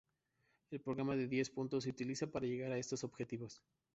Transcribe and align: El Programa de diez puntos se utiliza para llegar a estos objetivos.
El 0.71 0.81
Programa 0.81 1.15
de 1.15 1.27
diez 1.27 1.51
puntos 1.51 1.83
se 1.83 1.91
utiliza 1.91 2.25
para 2.25 2.47
llegar 2.47 2.71
a 2.71 2.77
estos 2.79 3.03
objetivos. 3.03 3.61